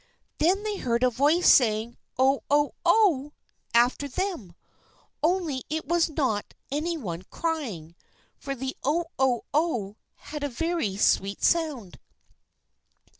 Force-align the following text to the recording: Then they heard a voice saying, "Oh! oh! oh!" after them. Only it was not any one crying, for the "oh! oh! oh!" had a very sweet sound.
Then 0.39 0.63
they 0.63 0.77
heard 0.77 1.03
a 1.03 1.11
voice 1.11 1.47
saying, 1.47 1.95
"Oh! 2.17 2.41
oh! 2.49 2.73
oh!" 2.83 3.33
after 3.71 4.07
them. 4.07 4.55
Only 5.21 5.63
it 5.69 5.85
was 5.87 6.09
not 6.09 6.55
any 6.71 6.97
one 6.97 7.21
crying, 7.29 7.93
for 8.35 8.55
the 8.55 8.75
"oh! 8.83 9.05
oh! 9.19 9.43
oh!" 9.53 9.97
had 10.15 10.43
a 10.43 10.49
very 10.49 10.97
sweet 10.97 11.43
sound. 11.43 11.99